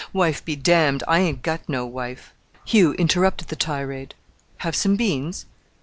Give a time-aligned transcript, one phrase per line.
[0.13, 1.03] Wife be damned!
[1.07, 2.33] I ain't got no wife."
[2.65, 4.15] Hugh interrupted the tirade.
[4.65, 5.45] "Have some beans?"